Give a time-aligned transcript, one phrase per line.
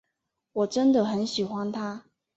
[0.53, 2.05] 我真的很喜欢他。